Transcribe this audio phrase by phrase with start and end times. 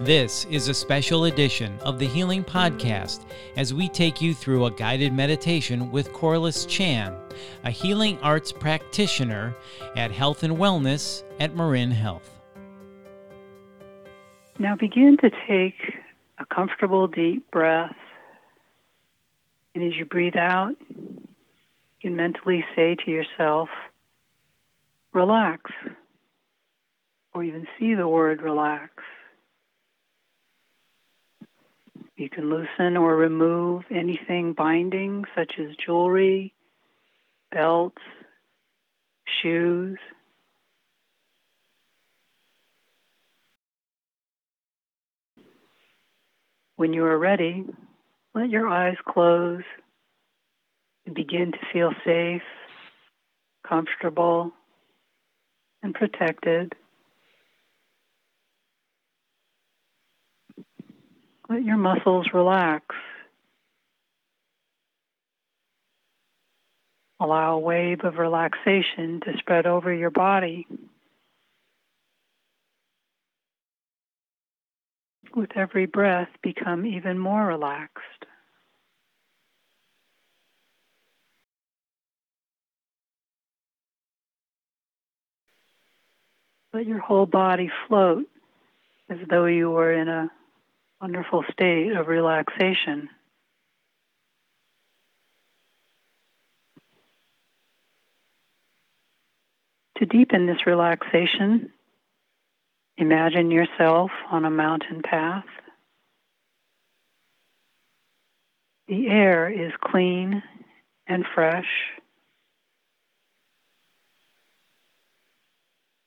[0.00, 3.24] This is a special edition of the Healing Podcast
[3.56, 7.16] as we take you through a guided meditation with Corliss Chan,
[7.64, 9.56] a healing arts practitioner
[9.96, 12.30] at Health and Wellness at Marin Health.
[14.60, 15.74] Now begin to take
[16.38, 17.96] a comfortable deep breath.
[19.74, 21.26] And as you breathe out, you
[22.00, 23.68] can mentally say to yourself,
[25.12, 25.72] relax,
[27.34, 28.92] or even see the word relax.
[32.18, 36.52] You can loosen or remove anything binding, such as jewelry,
[37.52, 38.02] belts,
[39.40, 39.96] shoes.
[46.74, 47.64] When you are ready,
[48.34, 49.62] let your eyes close
[51.06, 52.42] and begin to feel safe,
[53.64, 54.50] comfortable,
[55.84, 56.74] and protected.
[61.48, 62.84] Let your muscles relax.
[67.20, 70.66] Allow a wave of relaxation to spread over your body.
[75.34, 78.02] With every breath, become even more relaxed.
[86.72, 88.26] Let your whole body float
[89.08, 90.30] as though you were in a
[91.00, 93.08] wonderful state of relaxation.
[99.98, 101.72] To deepen this relaxation,
[102.96, 105.44] imagine yourself on a mountain path.
[108.86, 110.42] The air is clean
[111.06, 111.66] and fresh.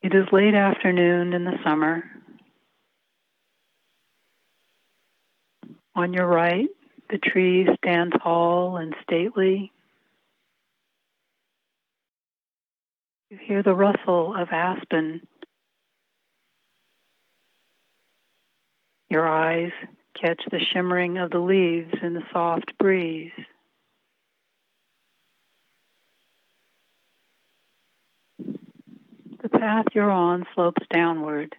[0.02, 2.03] It is late afternoon in the summer.
[5.95, 6.70] On your right,
[7.09, 9.72] the tree stands tall and stately.
[13.29, 15.22] You hear the rustle of aspen.
[19.09, 19.72] Your eyes
[20.19, 23.31] catch the shimmering of the leaves in the soft breeze.
[29.41, 31.56] The path you're on slopes downward.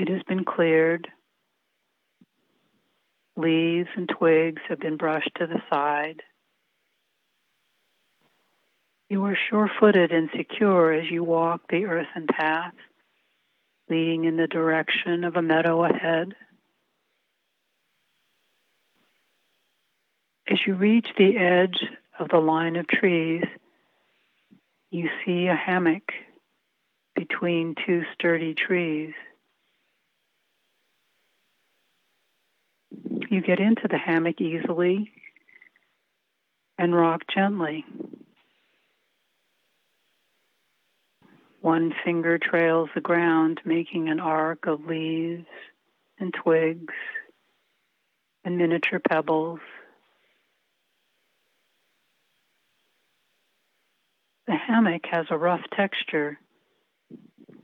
[0.00, 1.08] It has been cleared.
[3.36, 6.22] Leaves and twigs have been brushed to the side.
[9.10, 12.72] You are sure footed and secure as you walk the earthen path,
[13.90, 16.34] leading in the direction of a meadow ahead.
[20.50, 21.84] As you reach the edge
[22.18, 23.44] of the line of trees,
[24.90, 26.10] you see a hammock
[27.14, 29.12] between two sturdy trees.
[33.30, 35.12] You get into the hammock easily
[36.76, 37.84] and rock gently.
[41.60, 45.46] One finger trails the ground, making an arc of leaves
[46.18, 46.92] and twigs
[48.44, 49.60] and miniature pebbles.
[54.48, 56.36] The hammock has a rough texture,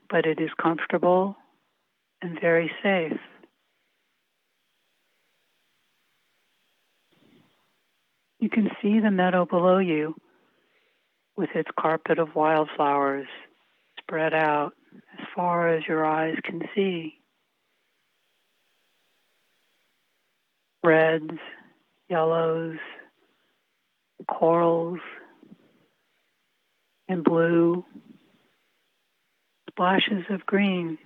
[0.09, 1.37] but it is comfortable
[2.23, 3.19] and very safe.
[8.47, 10.15] You can see the meadow below you
[11.37, 13.27] with its carpet of wildflowers
[13.99, 14.73] spread out
[15.19, 17.15] as far as your eyes can see.
[20.85, 21.41] Reds,
[22.09, 22.77] yellows,
[24.29, 25.01] corals,
[27.09, 27.85] and blue,
[29.71, 30.99] splashes of green,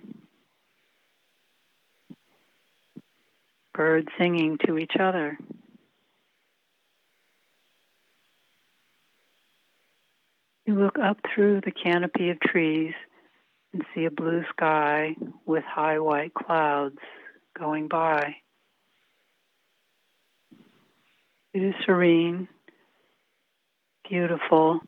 [3.73, 5.39] birds singing to each other.
[10.71, 12.93] You look up through the canopy of trees
[13.73, 16.95] and see a blue sky with high white clouds
[17.59, 18.37] going by.
[21.53, 22.47] It is serene,
[24.09, 24.79] beautiful,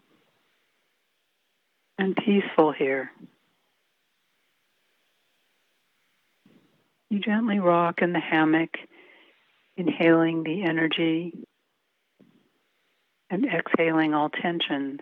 [1.98, 3.12] and peaceful here.
[7.10, 8.78] You gently rock in the hammock,
[9.75, 11.34] inhaling the energy
[13.30, 15.02] and exhaling all tensions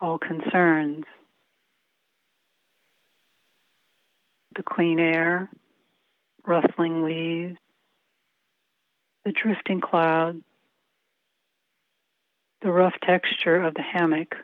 [0.00, 1.04] all concerns.
[4.56, 5.48] The clean air,
[6.46, 7.58] rustling leaves,
[9.24, 10.42] the drifting clouds,
[12.62, 14.34] the rough texture of the hammock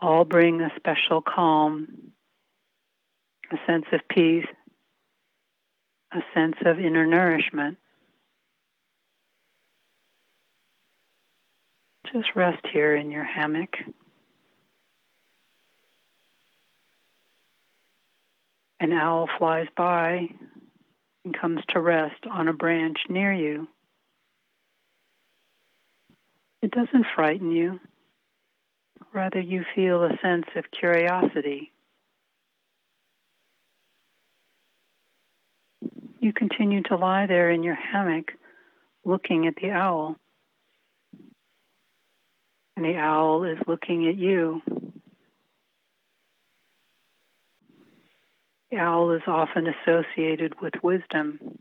[0.00, 2.12] all bring a special calm
[3.54, 4.46] a sense of peace,
[6.12, 7.78] a sense of inner nourishment.
[12.12, 13.76] Just rest here in your hammock.
[18.84, 20.28] An owl flies by
[21.24, 23.66] and comes to rest on a branch near you.
[26.60, 27.80] It doesn't frighten you.
[29.14, 31.72] Rather, you feel a sense of curiosity.
[36.20, 38.32] You continue to lie there in your hammock
[39.02, 40.16] looking at the owl.
[42.76, 44.60] And the owl is looking at you.
[48.70, 51.58] The owl is often associated with wisdom.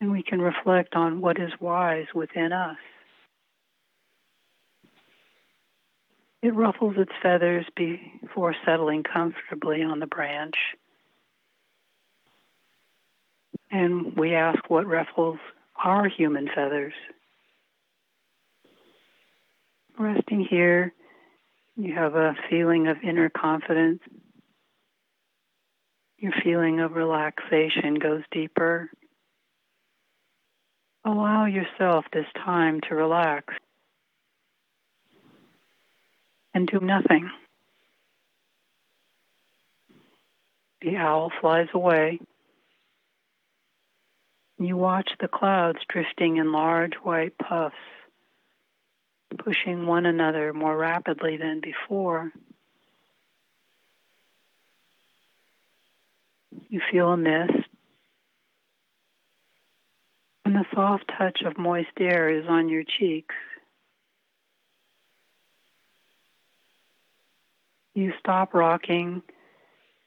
[0.00, 2.76] And we can reflect on what is wise within us.
[6.42, 10.56] It ruffles its feathers before settling comfortably on the branch.
[13.70, 15.38] And we ask what ruffles
[15.82, 16.94] our human feathers.
[19.96, 20.92] Resting here,
[21.76, 24.00] you have a feeling of inner confidence.
[26.22, 28.88] Your feeling of relaxation goes deeper.
[31.04, 33.52] Allow yourself this time to relax
[36.54, 37.28] and do nothing.
[40.82, 42.20] The owl flies away.
[44.60, 47.74] You watch the clouds drifting in large white puffs,
[49.38, 52.30] pushing one another more rapidly than before.
[56.68, 57.68] You feel a mist,
[60.44, 63.34] and the soft touch of moist air is on your cheeks.
[67.94, 69.22] You stop rocking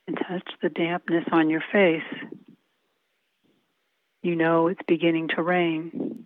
[0.08, 2.02] and touch the dampness on your face.
[4.24, 6.26] You know it's beginning to rain.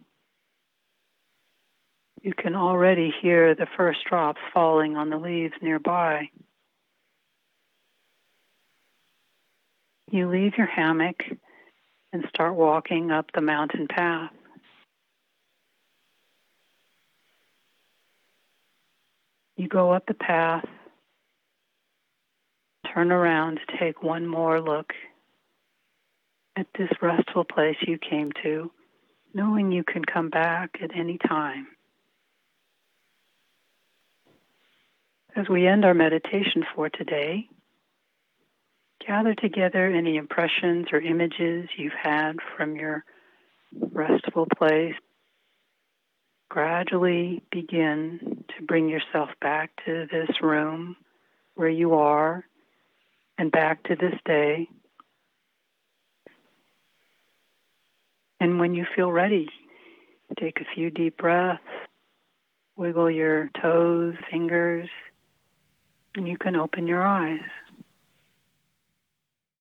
[2.22, 6.30] You can already hear the first drops falling on the leaves nearby.
[10.12, 11.24] You leave your hammock
[12.12, 14.32] and start walking up the mountain path.
[19.56, 20.66] You go up the path
[22.94, 24.94] turn around to take one more look
[26.56, 28.72] at this restful place you came to,
[29.34, 31.68] knowing you can come back at any time.
[35.36, 37.48] As we end our meditation for today,
[39.10, 43.04] gather together any impressions or images you've had from your
[43.92, 44.94] restful place.
[46.48, 50.96] Gradually begin to bring yourself back to this room
[51.56, 52.46] where you are
[53.40, 54.68] and back to this day.
[58.40, 59.50] And when you feel ready,
[60.40, 61.64] take a few deep breaths,
[62.78, 64.88] wiggle your toes, fingers,
[66.14, 67.40] and you can open your eyes.